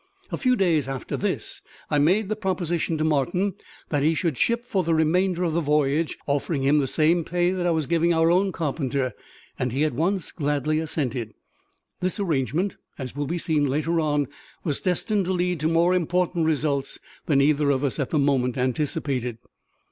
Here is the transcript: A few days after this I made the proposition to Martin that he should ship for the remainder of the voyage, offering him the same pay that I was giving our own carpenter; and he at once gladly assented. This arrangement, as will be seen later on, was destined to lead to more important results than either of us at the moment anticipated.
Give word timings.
A 0.31 0.37
few 0.39 0.55
days 0.55 0.87
after 0.87 1.15
this 1.15 1.61
I 1.91 1.99
made 1.99 2.27
the 2.27 2.35
proposition 2.35 2.97
to 2.97 3.03
Martin 3.03 3.53
that 3.89 4.01
he 4.01 4.15
should 4.15 4.35
ship 4.35 4.65
for 4.65 4.83
the 4.83 4.95
remainder 4.95 5.43
of 5.43 5.53
the 5.53 5.61
voyage, 5.61 6.17
offering 6.25 6.63
him 6.63 6.79
the 6.79 6.87
same 6.87 7.23
pay 7.23 7.51
that 7.51 7.67
I 7.67 7.69
was 7.69 7.85
giving 7.85 8.11
our 8.11 8.31
own 8.31 8.51
carpenter; 8.51 9.13
and 9.59 9.71
he 9.71 9.83
at 9.83 9.93
once 9.93 10.31
gladly 10.31 10.79
assented. 10.79 11.35
This 11.99 12.19
arrangement, 12.19 12.77
as 12.97 13.15
will 13.15 13.27
be 13.27 13.37
seen 13.37 13.67
later 13.67 13.99
on, 14.01 14.27
was 14.63 14.81
destined 14.81 15.25
to 15.25 15.33
lead 15.33 15.59
to 15.59 15.67
more 15.67 15.93
important 15.93 16.47
results 16.47 16.97
than 17.27 17.39
either 17.39 17.69
of 17.69 17.83
us 17.83 17.99
at 17.99 18.09
the 18.09 18.17
moment 18.17 18.57
anticipated. 18.57 19.37